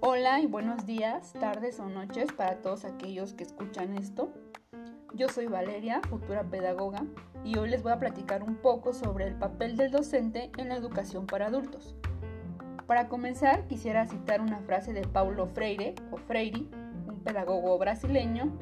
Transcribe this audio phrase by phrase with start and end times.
[0.00, 4.30] Hola y buenos días, tardes o noches para todos aquellos que escuchan esto.
[5.14, 7.06] Yo soy Valeria, futura pedagoga,
[7.46, 10.76] y hoy les voy a platicar un poco sobre el papel del docente en la
[10.76, 11.96] educación para adultos.
[12.86, 16.66] Para comenzar, quisiera citar una frase de Paulo Freire o Freire,
[17.08, 18.52] un pedagogo brasileño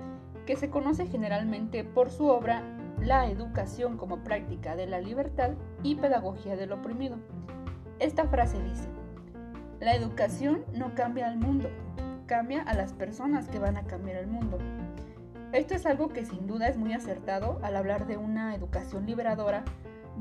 [0.47, 2.63] que se conoce generalmente por su obra
[3.01, 5.53] La educación como práctica de la libertad
[5.83, 7.17] y pedagogía del oprimido.
[8.01, 8.89] Esta frase dice,
[9.81, 11.71] la educación no cambia al mundo,
[12.27, 14.59] cambia a las personas que van a cambiar el mundo.
[15.53, 19.65] Esto es algo que sin duda es muy acertado al hablar de una educación liberadora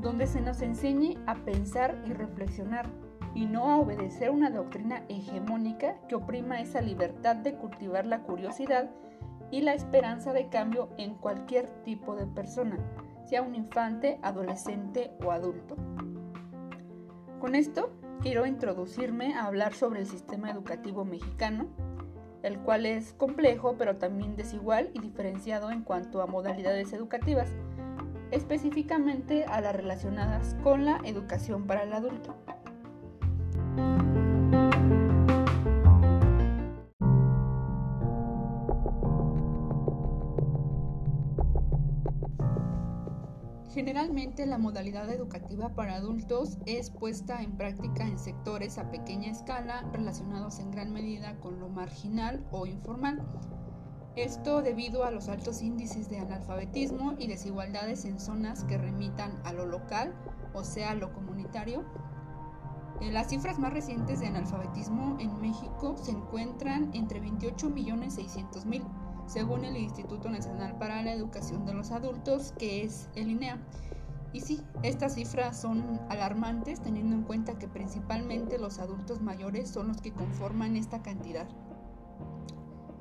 [0.00, 2.86] donde se nos enseñe a pensar y reflexionar
[3.34, 8.88] y no a obedecer una doctrina hegemónica que oprima esa libertad de cultivar la curiosidad
[9.50, 12.78] y la esperanza de cambio en cualquier tipo de persona,
[13.24, 15.76] sea un infante, adolescente o adulto.
[17.40, 17.90] Con esto
[18.20, 21.66] quiero introducirme a hablar sobre el sistema educativo mexicano,
[22.42, 27.50] el cual es complejo pero también desigual y diferenciado en cuanto a modalidades educativas,
[28.30, 32.36] específicamente a las relacionadas con la educación para el adulto.
[43.78, 49.88] Generalmente la modalidad educativa para adultos es puesta en práctica en sectores a pequeña escala
[49.92, 53.24] relacionados en gran medida con lo marginal o informal.
[54.16, 59.52] Esto debido a los altos índices de analfabetismo y desigualdades en zonas que remitan a
[59.52, 60.12] lo local,
[60.54, 61.84] o sea, lo comunitario.
[63.00, 69.76] Eh, las cifras más recientes de analfabetismo en México se encuentran entre 28.600.000 según el
[69.76, 73.58] Instituto Nacional para la Educación de los Adultos, que es el INEA.
[74.32, 79.88] Y sí, estas cifras son alarmantes teniendo en cuenta que principalmente los adultos mayores son
[79.88, 81.48] los que conforman esta cantidad.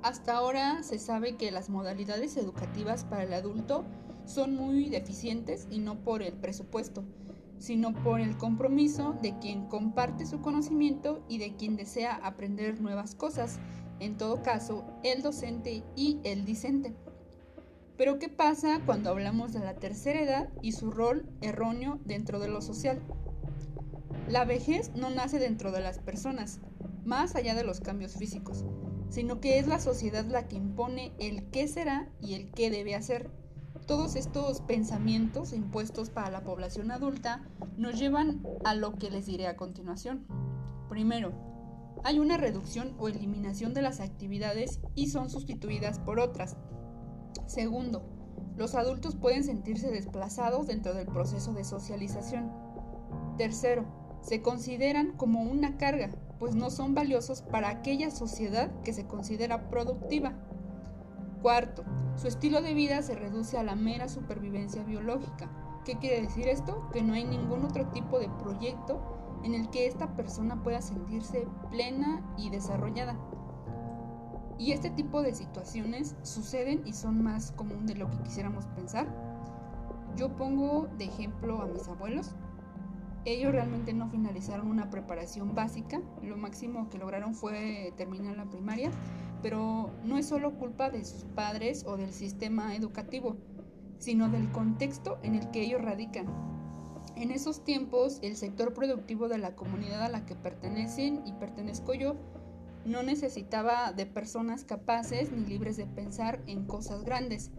[0.03, 3.83] Hasta ahora se sabe que las modalidades educativas para el adulto
[4.25, 7.03] son muy deficientes y no por el presupuesto,
[7.57, 13.15] sino por el compromiso de quien comparte su conocimiento y de quien desea aprender nuevas
[13.15, 13.59] cosas
[13.99, 16.93] en todo caso, el docente y el discente.
[17.97, 22.47] Pero ¿qué pasa cuando hablamos de la tercera edad y su rol erróneo dentro de
[22.47, 23.01] lo social?
[24.29, 26.59] La vejez no nace dentro de las personas,
[27.05, 28.65] más allá de los cambios físicos,
[29.09, 32.93] sino que es la sociedad la que impone el qué será y el qué debe
[32.93, 33.31] hacer.
[33.87, 37.47] Todos estos pensamientos impuestos para la población adulta
[37.77, 40.27] nos llevan a lo que les diré a continuación.
[40.89, 41.31] Primero,
[42.07, 46.55] hay una reducción o eliminación de las actividades y son sustituidas por otras.
[47.47, 48.01] Segundo,
[48.55, 52.49] los adultos pueden sentirse desplazados dentro del proceso de socialización.
[53.37, 53.83] Tercero,
[54.21, 56.09] se consideran como una carga,
[56.39, 60.31] pues no son valiosos para aquella sociedad que se considera productiva.
[61.41, 61.83] Cuarto,
[62.15, 65.51] su estilo de vida se reduce a la mera supervivencia biológica.
[65.83, 66.87] ¿Qué quiere decir esto?
[66.93, 71.47] Que no hay ningún otro tipo de proyecto en el que esta persona pueda sentirse
[71.69, 73.17] plena y desarrollada.
[74.59, 79.07] Y este tipo de situaciones suceden y son más común de lo que quisiéramos pensar.
[80.15, 82.35] Yo pongo de ejemplo a mis abuelos.
[83.25, 88.89] Ellos realmente no finalizaron una preparación básica, lo máximo que lograron fue terminar la primaria,
[89.41, 93.35] pero no es solo culpa de sus padres o del sistema educativo,
[93.99, 96.56] sino del contexto en el que ellos radican.
[97.19, 101.95] En esos tiempos, el sector productivo de la comunidad a la que pertenecen y pertenezco
[101.95, 102.15] yo
[102.85, 107.49] no necesitaba de personas capaces ni libres de pensar en cosas grandes.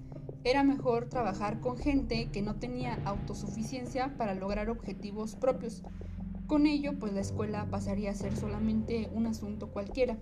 [0.45, 5.83] Era mejor trabajar con gente que no tenía autosuficiencia para lograr objetivos propios.
[6.47, 10.19] Con ello, pues la escuela pasaría a ser solamente un asunto cualquiera.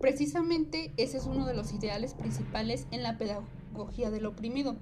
[0.00, 4.74] Precisamente ese es uno de los ideales principales en la pedagogía del oprimido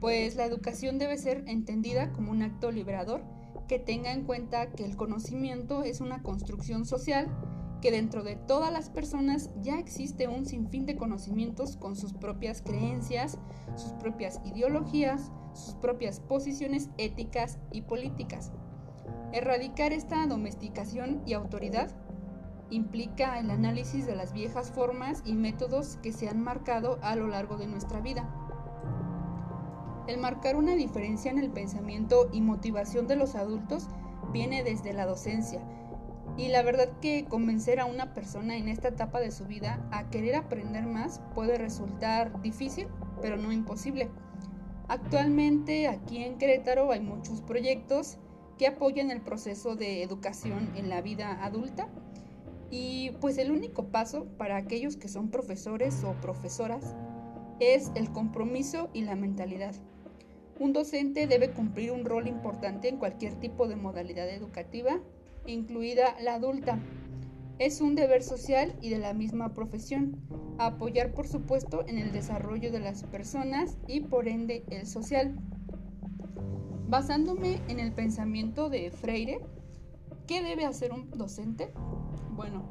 [0.00, 3.22] pues la educación debe ser entendida como un acto liberador
[3.68, 7.28] que tenga en cuenta que el conocimiento es una construcción social,
[7.80, 12.62] que dentro de todas las personas ya existe un sinfín de conocimientos con sus propias
[12.62, 13.38] creencias,
[13.74, 18.52] sus propias ideologías, sus propias posiciones éticas y políticas.
[19.32, 21.90] Erradicar esta domesticación y autoridad
[22.70, 27.28] implica el análisis de las viejas formas y métodos que se han marcado a lo
[27.28, 28.45] largo de nuestra vida
[30.06, 33.88] el marcar una diferencia en el pensamiento y motivación de los adultos
[34.32, 35.60] viene desde la docencia.
[36.36, 40.10] Y la verdad que convencer a una persona en esta etapa de su vida a
[40.10, 42.88] querer aprender más puede resultar difícil,
[43.22, 44.10] pero no imposible.
[44.88, 48.18] Actualmente aquí en Querétaro hay muchos proyectos
[48.58, 51.88] que apoyan el proceso de educación en la vida adulta
[52.70, 56.94] y pues el único paso para aquellos que son profesores o profesoras
[57.60, 59.74] es el compromiso y la mentalidad.
[60.58, 65.00] Un docente debe cumplir un rol importante en cualquier tipo de modalidad educativa,
[65.44, 66.78] incluida la adulta.
[67.58, 70.16] Es un deber social y de la misma profesión,
[70.58, 75.36] apoyar por supuesto en el desarrollo de las personas y por ende el social.
[76.88, 79.40] Basándome en el pensamiento de Freire,
[80.26, 81.70] ¿qué debe hacer un docente?
[82.30, 82.64] Bueno,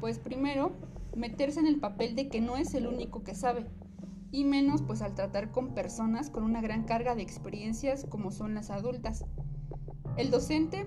[0.00, 0.72] pues primero,
[1.14, 3.66] meterse en el papel de que no es el único que sabe,
[4.36, 8.54] y menos pues al tratar con personas con una gran carga de experiencias como son
[8.54, 9.24] las adultas.
[10.18, 10.86] El docente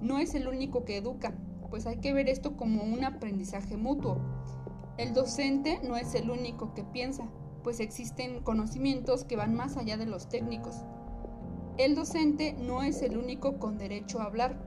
[0.00, 1.32] no es el único que educa,
[1.70, 4.18] pues hay que ver esto como un aprendizaje mutuo.
[4.98, 7.30] El docente no es el único que piensa,
[7.62, 10.82] pues existen conocimientos que van más allá de los técnicos.
[11.78, 14.60] El docente no es el único con derecho a hablar.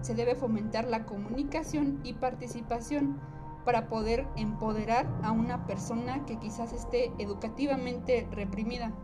[0.00, 3.20] Se debe fomentar la comunicación y participación
[3.66, 8.94] para poder empoderar a una persona que quizás esté educativamente reprimida.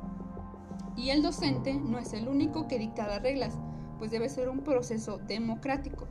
[0.96, 3.58] Y el docente no es el único que dicta las reglas,
[3.98, 6.06] pues debe ser un proceso democrático.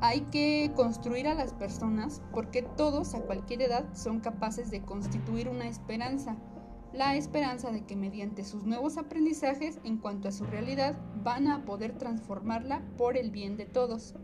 [0.00, 5.48] Hay que construir a las personas porque todos a cualquier edad son capaces de constituir
[5.48, 6.36] una esperanza,
[6.92, 11.64] la esperanza de que mediante sus nuevos aprendizajes en cuanto a su realidad van a
[11.64, 14.16] poder transformarla por el bien de todos.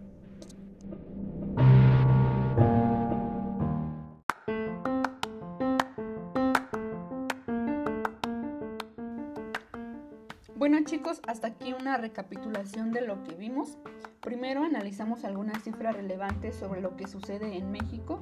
[11.33, 13.79] Hasta aquí una recapitulación de lo que vimos.
[14.21, 18.21] Primero analizamos algunas cifras relevantes sobre lo que sucede en México,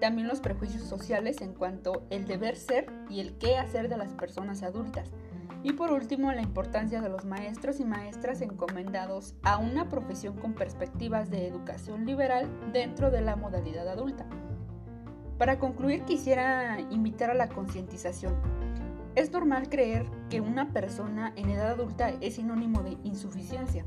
[0.00, 4.14] también los prejuicios sociales en cuanto el deber ser y el qué hacer de las
[4.14, 5.10] personas adultas.
[5.64, 10.54] Y por último, la importancia de los maestros y maestras encomendados a una profesión con
[10.54, 14.24] perspectivas de educación liberal dentro de la modalidad adulta.
[15.36, 18.34] Para concluir, quisiera invitar a la concientización.
[19.16, 23.86] Es normal creer que una persona en edad adulta es sinónimo de insuficiencia.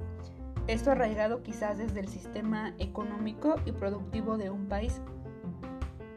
[0.65, 5.03] Esto arraigado quizás desde el sistema económico y productivo de un país.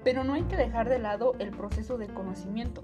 [0.03, 2.81] Pero no hay que dejar de lado el proceso de conocimiento,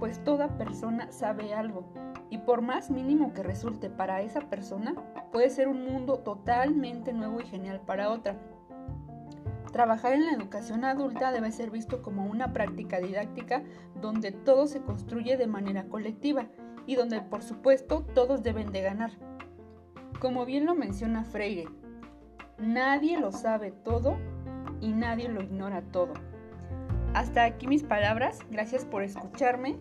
[0.00, 1.84] pues toda persona sabe algo,
[2.28, 4.94] y por más mínimo que resulte para esa persona,
[5.30, 8.36] puede ser un mundo totalmente nuevo y genial para otra.
[9.72, 13.62] Trabajar en la educación adulta debe ser visto como una práctica didáctica
[13.94, 16.46] donde todo se construye de manera colectiva
[16.86, 19.12] y donde por supuesto todos deben de ganar.
[20.20, 21.68] Como bien lo menciona Freire,
[22.58, 24.18] nadie lo sabe todo
[24.82, 26.12] y nadie lo ignora todo.
[27.14, 29.78] Hasta aquí mis palabras, gracias por escucharme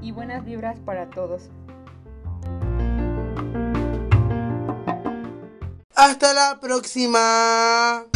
[0.00, 1.50] y buenas vibras para todos.
[5.94, 8.06] Hasta la próxima.